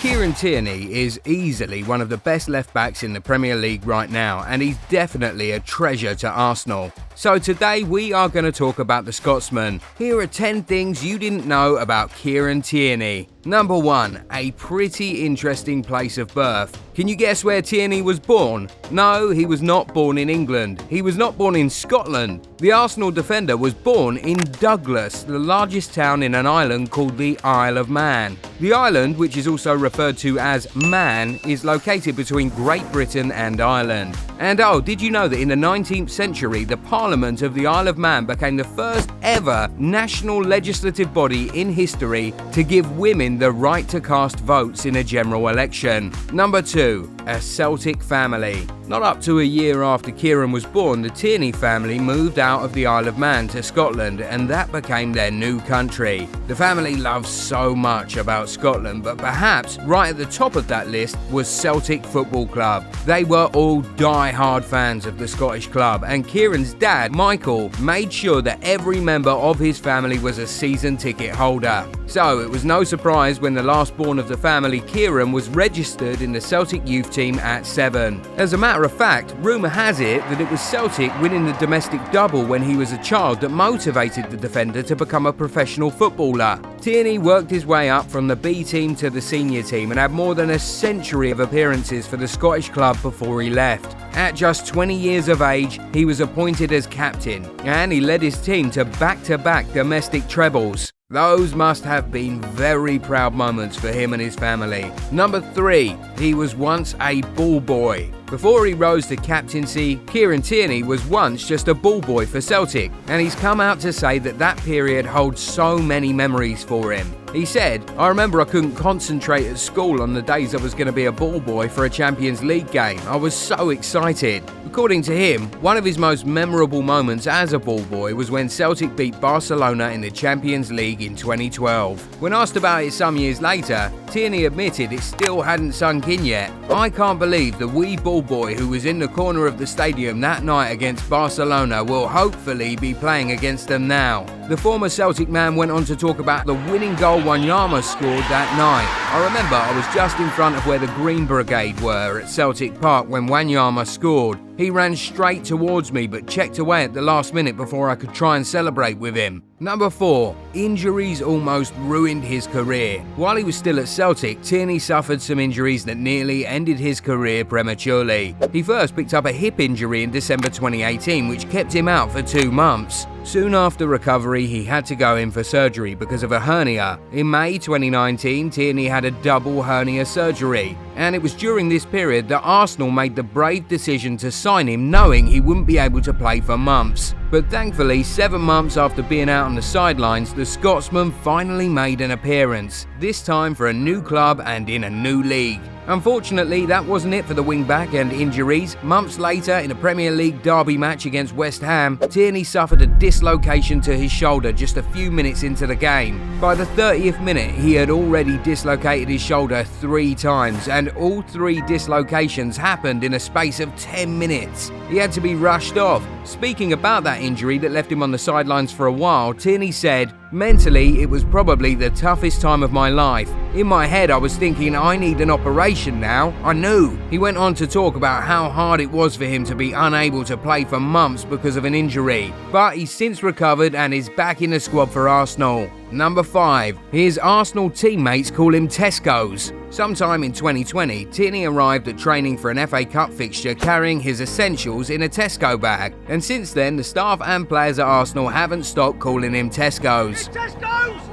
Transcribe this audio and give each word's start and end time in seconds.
Kieran 0.00 0.32
Tierney 0.32 0.90
is 0.94 1.20
easily 1.26 1.82
one 1.82 2.00
of 2.00 2.08
the 2.08 2.16
best 2.16 2.48
left 2.48 2.72
backs 2.72 3.02
in 3.02 3.12
the 3.12 3.20
Premier 3.20 3.54
League 3.54 3.86
right 3.86 4.08
now, 4.08 4.42
and 4.48 4.62
he's 4.62 4.78
definitely 4.88 5.50
a 5.50 5.60
treasure 5.60 6.14
to 6.14 6.28
Arsenal. 6.30 6.90
So 7.14 7.38
today 7.38 7.82
we 7.82 8.14
are 8.14 8.30
going 8.30 8.46
to 8.46 8.50
talk 8.50 8.78
about 8.78 9.04
the 9.04 9.12
Scotsman. 9.12 9.78
Here 9.98 10.18
are 10.18 10.26
10 10.26 10.62
things 10.62 11.04
you 11.04 11.18
didn't 11.18 11.44
know 11.44 11.76
about 11.76 12.14
Kieran 12.14 12.62
Tierney. 12.62 13.28
Number 13.46 13.78
1. 13.78 14.24
A 14.32 14.50
pretty 14.52 15.24
interesting 15.24 15.82
place 15.82 16.18
of 16.18 16.28
birth. 16.34 16.78
Can 16.94 17.08
you 17.08 17.16
guess 17.16 17.42
where 17.42 17.62
Tierney 17.62 18.02
was 18.02 18.20
born? 18.20 18.68
No, 18.90 19.30
he 19.30 19.46
was 19.46 19.62
not 19.62 19.94
born 19.94 20.18
in 20.18 20.28
England. 20.28 20.84
He 20.90 21.00
was 21.00 21.16
not 21.16 21.38
born 21.38 21.56
in 21.56 21.70
Scotland. 21.70 22.46
The 22.58 22.72
Arsenal 22.72 23.10
defender 23.10 23.56
was 23.56 23.72
born 23.72 24.18
in 24.18 24.36
Douglas, 24.36 25.22
the 25.22 25.38
largest 25.38 25.94
town 25.94 26.22
in 26.22 26.34
an 26.34 26.46
island 26.46 26.90
called 26.90 27.16
the 27.16 27.38
Isle 27.42 27.78
of 27.78 27.88
Man. 27.88 28.36
The 28.58 28.74
island, 28.74 29.16
which 29.16 29.38
is 29.38 29.48
also 29.48 29.74
referred 29.74 30.18
to 30.18 30.38
as 30.38 30.74
Man, 30.74 31.40
is 31.46 31.64
located 31.64 32.16
between 32.16 32.50
Great 32.50 32.90
Britain 32.92 33.32
and 33.32 33.62
Ireland. 33.62 34.18
And 34.38 34.60
oh, 34.60 34.80
did 34.80 35.00
you 35.00 35.10
know 35.10 35.28
that 35.28 35.40
in 35.40 35.48
the 35.48 35.54
19th 35.54 36.10
century, 36.10 36.64
the 36.64 36.76
Parliament 36.76 37.40
of 37.40 37.54
the 37.54 37.66
Isle 37.66 37.88
of 37.88 37.96
Man 37.96 38.26
became 38.26 38.56
the 38.56 38.64
first 38.64 39.10
ever 39.22 39.70
national 39.78 40.42
legislative 40.42 41.14
body 41.14 41.48
in 41.58 41.72
history 41.72 42.34
to 42.52 42.62
give 42.62 42.98
women 42.98 43.29
the 43.38 43.52
right 43.52 43.88
to 43.88 44.00
cast 44.00 44.40
votes 44.40 44.86
in 44.86 44.96
a 44.96 45.04
general 45.04 45.48
election? 45.48 46.12
Number 46.32 46.62
two, 46.62 47.14
a 47.26 47.40
Celtic 47.40 48.02
family. 48.02 48.66
Not 48.86 49.02
up 49.02 49.20
to 49.22 49.38
a 49.38 49.44
year 49.44 49.82
after 49.84 50.10
Kieran 50.10 50.50
was 50.50 50.64
born, 50.64 51.00
the 51.00 51.10
Tierney 51.10 51.52
family 51.52 51.98
moved 51.98 52.40
out 52.40 52.64
of 52.64 52.72
the 52.72 52.86
Isle 52.86 53.06
of 53.06 53.18
Man 53.18 53.46
to 53.48 53.62
Scotland, 53.62 54.20
and 54.20 54.48
that 54.48 54.72
became 54.72 55.12
their 55.12 55.30
new 55.30 55.60
country. 55.60 56.28
The 56.48 56.56
family 56.56 56.96
loves 56.96 57.28
so 57.28 57.74
much 57.74 58.16
about 58.16 58.48
Scotland, 58.48 59.04
but 59.04 59.18
perhaps 59.18 59.78
right 59.82 60.10
at 60.10 60.16
the 60.16 60.26
top 60.26 60.56
of 60.56 60.66
that 60.68 60.88
list 60.88 61.16
was 61.30 61.48
Celtic 61.48 62.04
Football 62.04 62.46
Club. 62.46 62.90
They 63.06 63.22
were 63.22 63.48
all 63.54 63.82
die-hard 63.82 64.64
fans 64.64 65.06
of 65.06 65.18
the 65.18 65.28
Scottish 65.28 65.68
club, 65.68 66.02
and 66.04 66.26
Kieran's 66.26 66.74
dad, 66.74 67.12
Michael, 67.12 67.70
made 67.80 68.12
sure 68.12 68.42
that 68.42 68.58
every 68.62 68.98
member 68.98 69.30
of 69.30 69.58
his 69.58 69.78
family 69.78 70.18
was 70.18 70.38
a 70.38 70.46
season 70.46 70.96
ticket 70.96 71.34
holder. 71.34 71.86
So 72.06 72.40
it 72.40 72.50
was 72.50 72.64
no 72.64 72.82
surprise 72.82 73.40
when 73.40 73.54
the 73.54 73.62
last 73.62 73.96
born 73.96 74.18
of 74.18 74.26
the 74.26 74.36
family, 74.36 74.80
Kieran, 74.80 75.30
was 75.30 75.48
registered 75.48 76.22
in 76.22 76.32
the 76.32 76.40
Celtic 76.40 76.88
youth 76.88 77.09
team 77.10 77.38
at 77.38 77.66
seven. 77.66 78.20
As 78.36 78.52
a 78.52 78.58
matter 78.58 78.84
of 78.84 78.92
fact, 78.92 79.34
rumour 79.38 79.68
has 79.68 80.00
it 80.00 80.20
that 80.22 80.40
it 80.40 80.50
was 80.50 80.60
Celtic 80.60 81.12
winning 81.20 81.44
the 81.44 81.52
domestic 81.54 82.00
double 82.12 82.44
when 82.44 82.62
he 82.62 82.76
was 82.76 82.92
a 82.92 83.02
child 83.02 83.40
that 83.40 83.50
motivated 83.50 84.30
the 84.30 84.36
defender 84.36 84.82
to 84.82 84.96
become 84.96 85.26
a 85.26 85.32
professional 85.32 85.90
footballer. 85.90 86.60
Tierney 86.80 87.18
worked 87.18 87.50
his 87.50 87.66
way 87.66 87.90
up 87.90 88.06
from 88.06 88.26
the 88.26 88.36
B 88.36 88.64
team 88.64 88.94
to 88.96 89.10
the 89.10 89.20
senior 89.20 89.62
team 89.62 89.90
and 89.90 90.00
had 90.00 90.12
more 90.12 90.34
than 90.34 90.50
a 90.50 90.58
century 90.58 91.30
of 91.30 91.40
appearances 91.40 92.06
for 92.06 92.16
the 92.16 92.28
Scottish 92.28 92.70
club 92.70 93.00
before 93.02 93.42
he 93.42 93.50
left. 93.50 93.96
At 94.16 94.34
just 94.34 94.66
20 94.66 94.94
years 94.94 95.28
of 95.28 95.42
age, 95.42 95.78
he 95.92 96.04
was 96.04 96.20
appointed 96.20 96.72
as 96.72 96.86
captain 96.86 97.44
and 97.60 97.92
he 97.92 98.00
led 98.00 98.22
his 98.22 98.40
team 98.40 98.70
to 98.72 98.84
back 98.84 99.22
to 99.24 99.38
back 99.38 99.70
domestic 99.72 100.26
trebles. 100.28 100.89
Those 101.12 101.56
must 101.56 101.82
have 101.82 102.12
been 102.12 102.40
very 102.40 102.96
proud 103.00 103.34
moments 103.34 103.76
for 103.76 103.88
him 103.88 104.12
and 104.12 104.22
his 104.22 104.36
family. 104.36 104.92
Number 105.10 105.40
three, 105.40 105.96
he 106.16 106.34
was 106.34 106.54
once 106.54 106.94
a 107.00 107.22
ball 107.34 107.58
boy. 107.58 108.12
Before 108.30 108.64
he 108.64 108.74
rose 108.74 109.08
to 109.08 109.16
captaincy, 109.16 109.96
Kieran 110.06 110.40
Tierney 110.40 110.84
was 110.84 111.04
once 111.06 111.44
just 111.48 111.66
a 111.66 111.74
ball 111.74 112.00
boy 112.00 112.26
for 112.26 112.40
Celtic, 112.40 112.92
and 113.08 113.20
he's 113.20 113.34
come 113.34 113.60
out 113.60 113.80
to 113.80 113.92
say 113.92 114.20
that 114.20 114.38
that 114.38 114.56
period 114.58 115.04
holds 115.04 115.40
so 115.40 115.76
many 115.76 116.12
memories 116.12 116.62
for 116.62 116.92
him. 116.92 117.12
He 117.32 117.44
said, 117.44 117.88
I 117.96 118.08
remember 118.08 118.40
I 118.40 118.44
couldn't 118.44 118.74
concentrate 118.74 119.46
at 119.46 119.58
school 119.58 120.02
on 120.02 120.14
the 120.14 120.22
days 120.22 120.54
I 120.54 120.58
was 120.58 120.74
going 120.74 120.86
to 120.86 120.92
be 120.92 121.04
a 121.04 121.12
ball 121.12 121.38
boy 121.38 121.68
for 121.68 121.84
a 121.84 121.90
Champions 121.90 122.42
League 122.42 122.70
game. 122.72 123.00
I 123.00 123.14
was 123.16 123.34
so 123.34 123.70
excited. 123.70 124.42
According 124.66 125.02
to 125.02 125.16
him, 125.16 125.46
one 125.60 125.76
of 125.76 125.84
his 125.84 125.98
most 125.98 126.26
memorable 126.26 126.82
moments 126.82 127.26
as 127.26 127.52
a 127.52 127.58
ball 127.58 127.82
boy 127.82 128.14
was 128.14 128.30
when 128.30 128.48
Celtic 128.48 128.96
beat 128.96 129.20
Barcelona 129.20 129.90
in 129.90 130.00
the 130.00 130.10
Champions 130.10 130.70
League 130.72 131.02
in 131.02 131.14
2012. 131.14 132.20
When 132.20 132.32
asked 132.32 132.56
about 132.56 132.84
it 132.84 132.92
some 132.92 133.16
years 133.16 133.40
later, 133.40 133.92
Tierney 134.10 134.44
admitted 134.44 134.92
it 134.92 135.02
still 135.02 135.40
hadn't 135.40 135.72
sunk 135.72 136.08
in 136.08 136.24
yet. 136.24 136.52
I 136.68 136.90
can't 136.90 137.18
believe 137.18 137.58
the 137.58 137.68
wee 137.68 137.96
ball 137.96 138.19
boy 138.22 138.54
who 138.54 138.68
was 138.68 138.84
in 138.84 138.98
the 138.98 139.08
corner 139.08 139.46
of 139.46 139.58
the 139.58 139.66
stadium 139.66 140.20
that 140.20 140.42
night 140.42 140.70
against 140.70 141.08
Barcelona 141.08 141.82
will 141.84 142.08
hopefully 142.08 142.76
be 142.76 142.94
playing 142.94 143.32
against 143.32 143.68
them 143.68 143.86
now. 143.86 144.24
The 144.48 144.56
former 144.56 144.88
Celtic 144.88 145.28
man 145.28 145.56
went 145.56 145.70
on 145.70 145.84
to 145.84 145.96
talk 145.96 146.18
about 146.18 146.46
the 146.46 146.54
winning 146.54 146.94
goal 146.96 147.20
Wanyama 147.20 147.82
scored 147.82 148.24
that 148.28 148.56
night. 148.56 148.88
I 149.14 149.24
remember 149.24 149.56
I 149.56 149.76
was 149.76 149.94
just 149.94 150.18
in 150.18 150.28
front 150.30 150.56
of 150.56 150.66
where 150.66 150.78
the 150.78 150.86
Green 150.88 151.26
Brigade 151.26 151.80
were 151.80 152.20
at 152.20 152.28
Celtic 152.28 152.80
Park 152.80 153.08
when 153.08 153.28
Wanyama 153.28 153.86
scored. 153.86 154.38
He 154.60 154.68
ran 154.68 154.94
straight 154.94 155.42
towards 155.42 155.90
me 155.90 156.06
but 156.06 156.26
checked 156.26 156.58
away 156.58 156.84
at 156.84 156.92
the 156.92 157.00
last 157.00 157.32
minute 157.32 157.56
before 157.56 157.88
I 157.88 157.94
could 157.94 158.12
try 158.12 158.36
and 158.36 158.46
celebrate 158.46 158.98
with 158.98 159.16
him. 159.16 159.42
Number 159.58 159.88
4. 159.88 160.36
Injuries 160.52 161.22
almost 161.22 161.72
ruined 161.78 162.22
his 162.22 162.46
career. 162.46 163.00
While 163.16 163.36
he 163.36 163.44
was 163.44 163.56
still 163.56 163.80
at 163.80 163.88
Celtic, 163.88 164.42
Tierney 164.42 164.78
suffered 164.78 165.22
some 165.22 165.40
injuries 165.40 165.86
that 165.86 165.96
nearly 165.96 166.44
ended 166.44 166.78
his 166.78 167.00
career 167.00 167.42
prematurely. 167.42 168.36
He 168.52 168.62
first 168.62 168.94
picked 168.94 169.14
up 169.14 169.24
a 169.24 169.32
hip 169.32 169.60
injury 169.60 170.02
in 170.02 170.10
December 170.10 170.50
2018, 170.50 171.28
which 171.28 171.48
kept 171.48 171.74
him 171.74 171.88
out 171.88 172.12
for 172.12 172.20
two 172.20 172.52
months. 172.52 173.06
Soon 173.22 173.54
after 173.54 173.86
recovery, 173.86 174.46
he 174.46 174.64
had 174.64 174.86
to 174.86 174.96
go 174.96 175.16
in 175.16 175.30
for 175.30 175.44
surgery 175.44 175.94
because 175.94 176.22
of 176.22 176.32
a 176.32 176.40
hernia. 176.40 176.98
In 177.12 177.30
May 177.30 177.58
2019, 177.58 178.48
Tierney 178.50 178.86
had 178.86 179.04
a 179.04 179.10
double 179.10 179.62
hernia 179.62 180.06
surgery, 180.06 180.76
and 180.96 181.14
it 181.14 181.22
was 181.22 181.34
during 181.34 181.68
this 181.68 181.84
period 181.84 182.28
that 182.28 182.40
Arsenal 182.40 182.90
made 182.90 183.14
the 183.14 183.22
brave 183.22 183.68
decision 183.68 184.16
to 184.16 184.32
sign 184.32 184.66
him 184.68 184.90
knowing 184.90 185.26
he 185.26 185.40
wouldn't 185.40 185.66
be 185.66 185.78
able 185.78 186.00
to 186.00 186.14
play 186.14 186.40
for 186.40 186.56
months. 186.56 187.14
But 187.30 187.48
thankfully, 187.48 188.02
seven 188.02 188.40
months 188.40 188.76
after 188.76 189.04
being 189.04 189.28
out 189.28 189.46
on 189.46 189.54
the 189.54 189.62
sidelines, 189.62 190.34
the 190.34 190.44
Scotsman 190.44 191.12
finally 191.22 191.68
made 191.68 192.00
an 192.00 192.10
appearance, 192.10 192.88
this 192.98 193.22
time 193.22 193.54
for 193.54 193.68
a 193.68 193.72
new 193.72 194.02
club 194.02 194.42
and 194.44 194.68
in 194.68 194.82
a 194.82 194.90
new 194.90 195.22
league. 195.22 195.60
Unfortunately, 195.86 196.66
that 196.66 196.84
wasn't 196.84 197.14
it 197.14 197.24
for 197.24 197.34
the 197.34 197.42
wingback 197.42 198.00
and 198.00 198.12
injuries. 198.12 198.76
Months 198.82 199.18
later, 199.18 199.58
in 199.58 199.70
a 199.70 199.74
Premier 199.74 200.12
League 200.12 200.42
derby 200.42 200.76
match 200.78 201.06
against 201.06 201.34
West 201.34 201.62
Ham, 201.62 201.98
Tierney 202.10 202.44
suffered 202.44 202.82
a 202.82 202.86
dislocation 202.86 203.80
to 203.80 203.96
his 203.96 204.12
shoulder 204.12 204.52
just 204.52 204.76
a 204.76 204.82
few 204.82 205.10
minutes 205.10 205.42
into 205.42 205.66
the 205.66 205.74
game. 205.74 206.38
By 206.40 206.54
the 206.54 206.64
30th 206.64 207.20
minute, 207.20 207.50
he 207.50 207.74
had 207.74 207.90
already 207.90 208.38
dislocated 208.38 209.08
his 209.08 209.22
shoulder 209.22 209.64
three 209.64 210.14
times, 210.14 210.68
and 210.68 210.90
all 210.90 211.22
three 211.22 211.60
dislocations 211.62 212.56
happened 212.56 213.02
in 213.02 213.14
a 213.14 213.20
space 213.20 213.58
of 213.58 213.74
10 213.76 214.16
minutes. 214.16 214.70
He 214.88 214.96
had 214.96 215.10
to 215.12 215.20
be 215.20 215.34
rushed 215.34 215.76
off. 215.76 216.06
Speaking 216.24 216.72
about 216.72 217.02
that 217.04 217.19
injury 217.20 217.58
that 217.58 217.70
left 217.70 217.92
him 217.92 218.02
on 218.02 218.10
the 218.10 218.18
sidelines 218.18 218.72
for 218.72 218.86
a 218.86 218.92
while, 218.92 219.34
Tierney 219.34 219.70
said, 219.70 220.12
Mentally, 220.32 221.02
it 221.02 221.10
was 221.10 221.24
probably 221.24 221.74
the 221.74 221.90
toughest 221.90 222.40
time 222.40 222.62
of 222.62 222.72
my 222.72 222.88
life. 222.88 223.30
In 223.54 223.66
my 223.66 223.86
head, 223.86 224.10
I 224.10 224.16
was 224.16 224.36
thinking, 224.36 224.76
I 224.76 224.96
need 224.96 225.20
an 225.20 225.30
operation 225.30 226.00
now. 226.00 226.30
I 226.44 226.52
knew. 226.52 226.96
He 227.10 227.18
went 227.18 227.36
on 227.36 227.54
to 227.54 227.66
talk 227.66 227.96
about 227.96 228.22
how 228.22 228.48
hard 228.48 228.80
it 228.80 228.90
was 228.90 229.16
for 229.16 229.24
him 229.24 229.44
to 229.44 229.54
be 229.54 229.72
unable 229.72 230.24
to 230.24 230.36
play 230.36 230.64
for 230.64 230.78
months 230.78 231.24
because 231.24 231.56
of 231.56 231.64
an 231.64 231.74
injury. 231.74 232.32
But 232.52 232.76
he's 232.76 232.92
since 232.92 233.22
recovered 233.22 233.74
and 233.74 233.92
is 233.92 234.08
back 234.08 234.40
in 234.40 234.50
the 234.50 234.60
squad 234.60 234.90
for 234.90 235.08
Arsenal. 235.08 235.70
Number 235.90 236.22
5. 236.22 236.78
His 236.92 237.18
Arsenal 237.18 237.68
teammates 237.68 238.30
call 238.30 238.54
him 238.54 238.68
Tesco's. 238.68 239.52
Sometime 239.70 240.24
in 240.24 240.32
2020, 240.32 241.04
Tierney 241.06 241.44
arrived 241.44 241.86
at 241.86 241.96
training 241.96 242.36
for 242.36 242.50
an 242.50 242.66
FA 242.66 242.84
Cup 242.84 243.12
fixture 243.12 243.54
carrying 243.54 244.00
his 244.00 244.20
essentials 244.20 244.90
in 244.90 245.04
a 245.04 245.08
Tesco 245.08 245.60
bag. 245.60 245.94
And 246.08 246.22
since 246.22 246.52
then, 246.52 246.74
the 246.74 246.82
staff 246.82 247.20
and 247.24 247.48
players 247.48 247.78
at 247.78 247.86
Arsenal 247.86 248.28
haven't 248.28 248.64
stopped 248.64 248.98
calling 248.98 249.32
him 249.32 249.48
Tesco's. 249.48 250.28
Tesco's! 250.28 251.09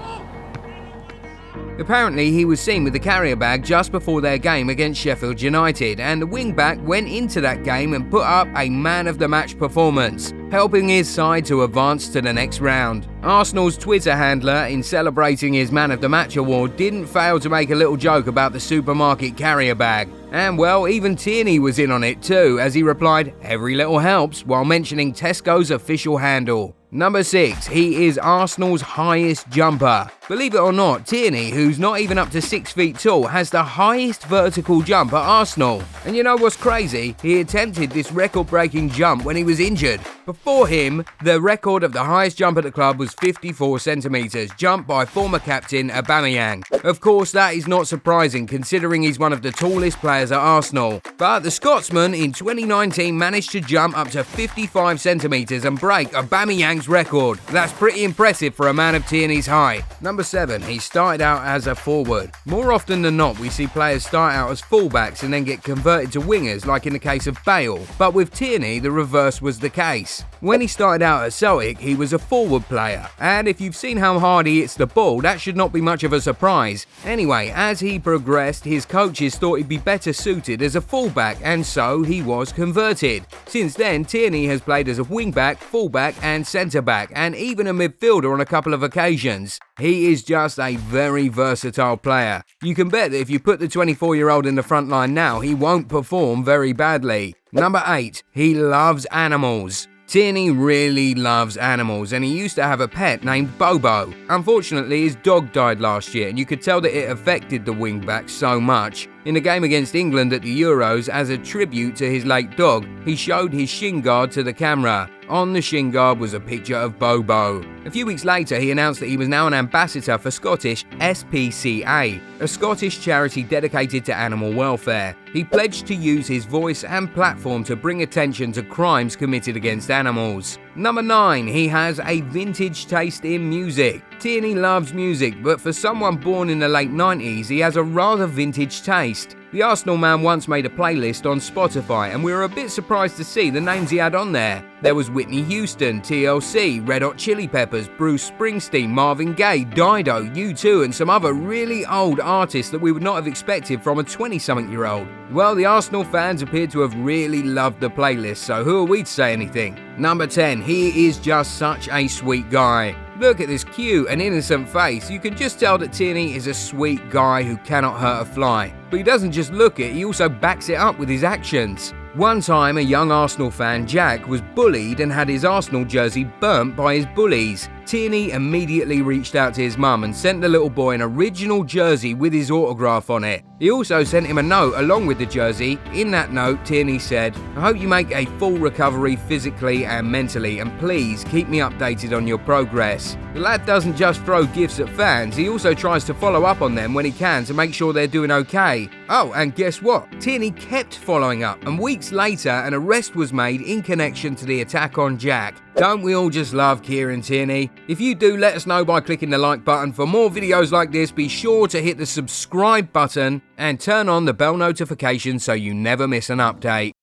Apparently, 1.79 2.31
he 2.31 2.43
was 2.43 2.59
seen 2.59 2.83
with 2.83 2.93
the 2.93 2.99
carrier 2.99 3.35
bag 3.35 3.63
just 3.63 3.91
before 3.91 4.19
their 4.19 4.39
game 4.39 4.69
against 4.69 4.99
Sheffield 4.99 5.39
United, 5.39 5.99
and 5.99 6.19
the 6.19 6.25
wingback 6.25 6.83
went 6.83 7.07
into 7.07 7.39
that 7.41 7.63
game 7.63 7.93
and 7.93 8.09
put 8.09 8.23
up 8.23 8.47
a 8.55 8.67
man 8.67 9.05
of 9.05 9.19
the 9.19 9.27
match 9.27 9.57
performance, 9.59 10.33
helping 10.49 10.89
his 10.89 11.07
side 11.07 11.45
to 11.45 11.63
advance 11.63 12.09
to 12.09 12.21
the 12.21 12.33
next 12.33 12.61
round. 12.61 13.07
Arsenal's 13.21 13.77
Twitter 13.77 14.15
handler, 14.15 14.65
in 14.65 14.81
celebrating 14.81 15.53
his 15.53 15.71
man 15.71 15.91
of 15.91 16.01
the 16.01 16.09
match 16.09 16.35
award, 16.35 16.75
didn't 16.77 17.05
fail 17.05 17.39
to 17.39 17.49
make 17.49 17.69
a 17.69 17.75
little 17.75 17.97
joke 17.97 18.25
about 18.25 18.53
the 18.53 18.59
supermarket 18.59 19.37
carrier 19.37 19.75
bag. 19.75 20.09
And 20.31 20.57
well, 20.57 20.87
even 20.87 21.15
Tierney 21.15 21.59
was 21.59 21.77
in 21.77 21.91
on 21.91 22.03
it 22.03 22.23
too, 22.23 22.59
as 22.59 22.73
he 22.73 22.81
replied, 22.81 23.35
Every 23.43 23.75
little 23.75 23.99
helps, 23.99 24.43
while 24.45 24.65
mentioning 24.65 25.13
Tesco's 25.13 25.69
official 25.69 26.17
handle. 26.17 26.75
Number 26.89 27.23
6. 27.23 27.67
He 27.67 28.05
is 28.07 28.17
Arsenal's 28.17 28.81
highest 28.81 29.49
jumper. 29.49 30.09
Believe 30.27 30.55
it 30.55 30.59
or 30.59 30.73
not, 30.73 31.07
Tierney, 31.07 31.51
who's 31.51 31.79
not 31.79 32.01
even 32.01 32.17
up 32.17 32.29
to 32.31 32.41
6 32.41 32.73
feet 32.73 32.99
tall, 32.99 33.27
has 33.27 33.49
the 33.49 33.63
highest 33.63 34.25
vertical 34.25 34.81
jump 34.81 35.13
at 35.13 35.21
Arsenal. 35.21 35.81
And 36.03 36.17
you 36.17 36.23
know 36.23 36.35
what's 36.35 36.57
crazy? 36.57 37.15
He 37.21 37.39
attempted 37.39 37.91
this 37.91 38.11
record 38.11 38.47
breaking 38.47 38.89
jump 38.89 39.23
when 39.23 39.37
he 39.37 39.45
was 39.45 39.61
injured. 39.61 40.01
Before 40.25 40.67
him, 40.67 41.05
the 41.23 41.39
record 41.39 41.81
of 41.83 41.93
the 41.93 42.03
highest 42.03 42.37
jump 42.37 42.57
at 42.57 42.65
the 42.65 42.71
club 42.73 42.99
was 42.99 43.13
54 43.13 43.79
centimetres, 43.79 44.51
jumped 44.57 44.85
by 44.85 45.05
former 45.05 45.39
captain 45.39 45.89
Aubameyang. 45.89 46.69
Of 46.83 46.99
course, 46.99 47.31
that 47.31 47.53
is 47.53 47.65
not 47.65 47.87
surprising 47.87 48.47
considering 48.47 49.03
he's 49.03 49.19
one 49.19 49.31
of 49.31 49.41
the 49.41 49.51
tallest 49.51 49.99
players 49.99 50.33
at 50.33 50.39
Arsenal. 50.39 51.01
But 51.17 51.39
the 51.39 51.51
Scotsman 51.51 52.13
in 52.13 52.33
2019 52.33 53.17
managed 53.17 53.51
to 53.51 53.61
jump 53.61 53.97
up 53.97 54.09
to 54.09 54.25
55 54.25 54.99
centimetres 54.99 55.63
and 55.63 55.79
break 55.79 56.09
Aubameyang's 56.09 56.89
record. 56.89 57.39
That's 57.47 57.71
pretty 57.71 58.03
impressive 58.03 58.53
for 58.53 58.67
a 58.67 58.73
man 58.73 58.93
of 58.93 59.07
Tierney's 59.07 59.47
height. 59.47 59.85
Number 60.17 60.25
7, 60.25 60.63
he 60.63 60.79
started 60.79 61.21
out 61.21 61.45
as 61.45 61.67
a 61.67 61.75
forward. 61.75 62.31
More 62.45 62.73
often 62.73 63.03
than 63.03 63.17
not, 63.17 63.37
we 63.37 63.49
see 63.49 63.67
players 63.67 64.03
start 64.03 64.33
out 64.33 64.49
as 64.49 64.63
fullbacks 64.63 65.21
and 65.21 65.31
then 65.31 65.43
get 65.43 65.61
converted 65.61 66.11
to 66.13 66.21
wingers, 66.21 66.65
like 66.65 66.87
in 66.87 66.93
the 66.93 66.97
case 66.97 67.27
of 67.27 67.37
Bale. 67.45 67.85
But 67.99 68.15
with 68.15 68.33
Tierney, 68.33 68.79
the 68.79 68.89
reverse 68.89 69.43
was 69.43 69.59
the 69.59 69.69
case. 69.69 70.23
When 70.39 70.59
he 70.59 70.65
started 70.65 71.05
out 71.05 71.23
at 71.23 71.33
Celtic, 71.33 71.77
he 71.77 71.93
was 71.93 72.13
a 72.13 72.17
forward 72.17 72.63
player, 72.63 73.07
and 73.19 73.47
if 73.47 73.61
you've 73.61 73.75
seen 73.75 73.97
how 73.97 74.17
hard 74.17 74.47
he 74.47 74.61
hits 74.61 74.73
the 74.73 74.87
ball, 74.87 75.21
that 75.21 75.39
should 75.39 75.55
not 75.55 75.71
be 75.71 75.81
much 75.81 76.03
of 76.03 76.13
a 76.13 76.21
surprise. 76.21 76.87
Anyway, 77.05 77.51
as 77.55 77.79
he 77.79 77.99
progressed, 77.99 78.65
his 78.65 78.87
coaches 78.87 79.35
thought 79.35 79.57
he'd 79.57 79.69
be 79.69 79.77
better 79.77 80.13
suited 80.13 80.63
as 80.63 80.75
a 80.75 80.81
fullback, 80.81 81.37
and 81.43 81.63
so 81.63 82.01
he 82.01 82.23
was 82.23 82.51
converted. 82.51 83.23
Since 83.45 83.75
then, 83.75 84.03
Tierney 84.03 84.47
has 84.47 84.61
played 84.61 84.89
as 84.89 84.97
a 84.97 85.03
wingback, 85.03 85.57
fullback, 85.57 86.15
and 86.23 86.45
centre 86.47 86.81
back, 86.81 87.11
and 87.13 87.35
even 87.35 87.67
a 87.67 87.73
midfielder 87.73 88.33
on 88.33 88.41
a 88.41 88.45
couple 88.45 88.73
of 88.73 88.81
occasions. 88.81 89.59
He 89.79 90.11
is 90.11 90.23
just 90.23 90.59
a 90.59 90.75
very 90.75 91.27
versatile 91.27 91.97
player. 91.97 92.43
You 92.63 92.73
can 92.73 92.89
bet 92.89 93.11
that 93.11 93.19
if 93.19 93.29
you 93.29 93.39
put 93.39 93.59
the 93.59 93.67
24 93.67 94.15
year 94.15 94.29
old 94.29 94.47
in 94.47 94.55
the 94.55 94.63
front 94.63 94.89
line 94.89 95.13
now, 95.13 95.39
he 95.39 95.53
won't 95.53 95.87
perform 95.87 96.43
very 96.43 96.73
badly. 96.73 97.35
Number 97.51 97.83
8. 97.85 98.23
He 98.31 98.55
loves 98.55 99.05
animals. 99.05 99.87
Tierney 100.07 100.51
really 100.51 101.13
loves 101.13 101.57
animals 101.57 102.13
and 102.13 102.23
he 102.23 102.35
used 102.35 102.55
to 102.55 102.63
have 102.63 102.79
a 102.79 102.87
pet 102.87 103.23
named 103.23 103.55
Bobo. 103.57 104.11
Unfortunately, 104.29 105.01
his 105.01 105.15
dog 105.17 105.51
died 105.51 105.81
last 105.81 106.15
year 106.15 106.29
and 106.29 106.39
you 106.39 106.45
could 106.45 106.61
tell 106.61 106.81
that 106.81 106.97
it 106.97 107.11
affected 107.11 107.65
the 107.65 107.73
wingback 107.73 108.29
so 108.29 108.59
much. 108.59 109.09
In 109.27 109.35
a 109.35 109.41
game 109.41 109.65
against 109.65 109.93
England 109.93 110.31
at 110.31 110.41
the 110.41 110.61
Euros, 110.61 111.09
as 111.09 111.29
a 111.29 111.37
tribute 111.37 111.97
to 111.97 112.09
his 112.09 112.23
late 112.23 112.55
dog, 112.55 112.87
he 113.03 113.13
showed 113.17 113.51
his 113.51 113.69
shin 113.69 113.99
guard 113.99 114.31
to 114.31 114.41
the 114.41 114.53
camera. 114.53 115.09
On 115.27 115.51
the 115.51 115.61
shin 115.61 115.91
guard 115.91 116.17
was 116.17 116.33
a 116.33 116.39
picture 116.39 116.77
of 116.77 116.97
Bobo. 116.97 117.61
A 117.85 117.91
few 117.91 118.05
weeks 118.05 118.23
later, 118.23 118.57
he 118.57 118.71
announced 118.71 119.01
that 119.01 119.09
he 119.09 119.17
was 119.17 119.27
now 119.27 119.45
an 119.45 119.53
ambassador 119.53 120.17
for 120.17 120.31
Scottish 120.31 120.85
SPCA, 121.01 122.21
a 122.39 122.47
Scottish 122.47 123.01
charity 123.01 123.43
dedicated 123.43 124.05
to 124.05 124.15
animal 124.15 124.53
welfare. 124.53 125.13
He 125.33 125.43
pledged 125.43 125.87
to 125.87 125.93
use 125.93 126.25
his 126.25 126.45
voice 126.45 126.85
and 126.85 127.13
platform 127.13 127.65
to 127.65 127.75
bring 127.75 128.03
attention 128.03 128.53
to 128.53 128.63
crimes 128.63 129.17
committed 129.17 129.57
against 129.57 129.91
animals. 129.91 130.57
Number 130.77 131.01
9. 131.01 131.47
He 131.47 131.67
has 131.69 131.99
a 132.01 132.21
vintage 132.21 132.85
taste 132.85 133.25
in 133.25 133.49
music. 133.49 134.03
Tierney 134.19 134.53
loves 134.53 134.93
music, 134.93 135.41
but 135.41 135.59
for 135.59 135.73
someone 135.73 136.17
born 136.17 136.51
in 136.51 136.59
the 136.59 136.67
late 136.67 136.91
90s, 136.91 137.47
he 137.47 137.57
has 137.61 137.77
a 137.77 137.83
rather 137.83 138.27
vintage 138.27 138.83
taste. 138.83 139.35
The 139.53 139.61
Arsenal 139.61 139.95
man 139.95 140.23
once 140.23 140.49
made 140.49 140.65
a 140.65 140.69
playlist 140.69 141.25
on 141.25 141.39
Spotify, 141.39 142.13
and 142.13 142.21
we 142.21 142.33
were 142.33 142.43
a 142.43 142.49
bit 142.49 142.69
surprised 142.69 143.15
to 143.15 143.23
see 143.23 143.49
the 143.49 143.61
names 143.61 143.89
he 143.89 143.95
had 143.95 144.13
on 144.13 144.33
there. 144.33 144.61
There 144.81 144.93
was 144.93 145.09
Whitney 145.09 145.41
Houston, 145.43 146.01
TLC, 146.01 146.85
Red 146.85 147.01
Hot 147.01 147.17
Chili 147.17 147.47
Peppers, 147.47 147.87
Bruce 147.87 148.29
Springsteen, 148.29 148.89
Marvin 148.89 149.33
Gaye, 149.33 149.63
Dido, 149.63 150.25
U2, 150.25 150.83
and 150.83 150.93
some 150.93 151.09
other 151.09 151.31
really 151.31 151.85
old 151.85 152.19
artists 152.19 152.73
that 152.73 152.81
we 152.81 152.91
would 152.91 153.01
not 153.01 153.15
have 153.15 153.25
expected 153.25 153.81
from 153.81 153.99
a 153.99 154.03
20 154.03 154.37
something 154.37 154.69
year 154.69 154.85
old. 154.85 155.07
Well, 155.31 155.55
the 155.55 155.65
Arsenal 155.65 156.03
fans 156.03 156.41
appeared 156.41 156.71
to 156.71 156.81
have 156.81 156.93
really 156.95 157.41
loved 157.41 157.79
the 157.79 157.89
playlist, 157.89 158.37
so 158.37 158.65
who 158.65 158.81
are 158.81 158.83
we 158.83 159.03
to 159.03 159.09
say 159.09 159.31
anything? 159.31 159.79
Number 159.97 160.27
10, 160.27 160.61
he 160.61 161.07
is 161.07 161.19
just 161.19 161.57
such 161.57 161.87
a 161.87 162.09
sweet 162.09 162.49
guy. 162.49 163.06
Look 163.19 163.41
at 163.41 163.47
this 163.47 163.63
cute 163.63 164.09
and 164.09 164.21
innocent 164.21 164.69
face. 164.69 165.09
You 165.09 165.19
can 165.19 165.35
just 165.35 165.59
tell 165.59 165.79
that 165.79 165.91
Tierney 165.91 166.35
is 166.35 166.45
a 166.45 166.53
sweet 166.53 167.09
guy 167.09 167.41
who 167.41 167.57
cannot 167.57 167.99
hurt 167.99 168.21
a 168.21 168.25
fly. 168.25 168.71
But 168.91 168.97
he 168.97 169.03
doesn't 169.03 169.31
just 169.31 169.51
look 169.51 169.79
it, 169.79 169.91
he 169.91 170.05
also 170.05 170.29
backs 170.29 170.69
it 170.69 170.75
up 170.75 170.99
with 170.99 171.09
his 171.09 171.23
actions. 171.23 171.95
One 172.13 172.41
time, 172.41 172.77
a 172.77 172.81
young 172.81 173.11
Arsenal 173.11 173.49
fan, 173.49 173.87
Jack, 173.87 174.27
was 174.27 174.41
bullied 174.53 174.99
and 174.99 175.11
had 175.11 175.29
his 175.29 175.45
Arsenal 175.45 175.83
jersey 175.83 176.25
burnt 176.39 176.75
by 176.75 176.95
his 176.95 177.07
bullies. 177.07 177.69
Tierney 177.87 178.31
immediately 178.31 179.01
reached 179.01 179.35
out 179.35 179.53
to 179.53 179.61
his 179.61 179.77
mum 179.77 180.03
and 180.03 180.13
sent 180.13 180.41
the 180.41 180.49
little 180.49 180.69
boy 180.69 180.93
an 180.95 181.01
original 181.01 181.63
jersey 181.63 182.13
with 182.13 182.33
his 182.33 182.51
autograph 182.51 183.09
on 183.09 183.23
it. 183.23 183.45
He 183.59 183.71
also 183.71 184.03
sent 184.03 184.27
him 184.27 184.37
a 184.37 184.43
note 184.43 184.73
along 184.75 185.07
with 185.07 185.17
the 185.17 185.25
jersey. 185.25 185.79
In 185.93 186.11
that 186.11 186.33
note, 186.33 186.65
Tierney 186.65 186.99
said, 186.99 187.33
I 187.55 187.61
hope 187.61 187.77
you 187.77 187.87
make 187.87 188.11
a 188.11 188.25
full 188.37 188.57
recovery 188.57 189.15
physically 189.15 189.85
and 189.85 190.11
mentally, 190.11 190.59
and 190.59 190.77
please 190.79 191.23
keep 191.23 191.47
me 191.47 191.59
updated 191.59 192.15
on 192.15 192.27
your 192.27 192.39
progress. 192.39 193.17
The 193.33 193.39
lad 193.39 193.65
doesn't 193.65 193.95
just 193.95 194.21
throw 194.23 194.45
gifts 194.45 194.81
at 194.81 194.89
fans, 194.89 195.37
he 195.37 195.47
also 195.47 195.73
tries 195.73 196.03
to 196.05 196.13
follow 196.13 196.43
up 196.43 196.61
on 196.61 196.75
them 196.75 196.93
when 196.93 197.05
he 197.05 197.11
can 197.11 197.45
to 197.45 197.53
make 197.53 197.73
sure 197.73 197.93
they're 197.93 198.05
doing 198.05 198.31
okay. 198.31 198.89
Oh, 199.07 199.31
and 199.33 199.55
guess 199.55 199.81
what? 199.81 200.09
Tierney 200.19 200.51
kept 200.51 200.95
following 200.95 201.43
up, 201.43 201.65
and 201.65 201.79
weeks 201.79 202.11
later, 202.11 202.49
an 202.49 202.73
arrest 202.73 203.15
was 203.15 203.31
made 203.31 203.61
in 203.61 203.81
connection 203.81 204.35
to 204.35 204.45
the 204.45 204.59
attack 204.59 204.97
on 204.97 205.17
Jack. 205.17 205.55
Don't 205.77 206.01
we 206.01 206.15
all 206.15 206.31
just 206.31 206.55
love 206.55 206.81
Kieran 206.81 207.21
Tierney? 207.21 207.69
If 207.87 208.01
you 208.01 208.15
do, 208.15 208.35
let 208.35 208.55
us 208.55 208.65
know 208.65 208.83
by 208.83 208.99
clicking 208.99 209.29
the 209.29 209.37
like 209.37 209.63
button. 209.63 209.93
For 209.93 210.07
more 210.07 210.27
videos 210.27 210.71
like 210.71 210.91
this, 210.91 211.11
be 211.11 211.27
sure 211.27 211.67
to 211.67 211.79
hit 211.79 211.99
the 211.99 212.05
subscribe 212.07 212.91
button 212.91 213.43
and 213.59 213.79
turn 213.79 214.09
on 214.09 214.25
the 214.25 214.33
bell 214.33 214.57
notification 214.57 215.37
so 215.37 215.53
you 215.53 215.75
never 215.75 216.07
miss 216.07 216.31
an 216.31 216.39
update. 216.39 216.96